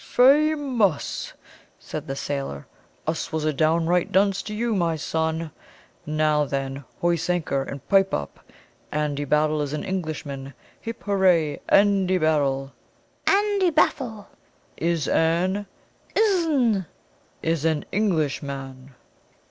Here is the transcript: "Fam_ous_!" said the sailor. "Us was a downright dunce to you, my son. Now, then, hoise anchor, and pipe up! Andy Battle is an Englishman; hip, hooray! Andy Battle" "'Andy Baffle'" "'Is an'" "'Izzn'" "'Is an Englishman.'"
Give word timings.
"Fam_ous_!" 0.01 1.33
said 1.77 2.07
the 2.07 2.15
sailor. 2.15 2.65
"Us 3.05 3.31
was 3.31 3.45
a 3.45 3.53
downright 3.53 4.11
dunce 4.11 4.41
to 4.41 4.51
you, 4.55 4.73
my 4.73 4.95
son. 4.95 5.51
Now, 6.07 6.43
then, 6.43 6.85
hoise 7.01 7.29
anchor, 7.29 7.61
and 7.61 7.87
pipe 7.87 8.11
up! 8.11 8.39
Andy 8.91 9.25
Battle 9.25 9.61
is 9.61 9.73
an 9.73 9.83
Englishman; 9.83 10.55
hip, 10.79 11.03
hooray! 11.03 11.59
Andy 11.69 12.17
Battle" 12.17 12.73
"'Andy 13.27 13.69
Baffle'" 13.69 14.27
"'Is 14.77 15.07
an'" 15.07 15.67
"'Izzn'" 16.15 16.87
"'Is 17.43 17.63
an 17.63 17.85
Englishman.'" 17.91 18.95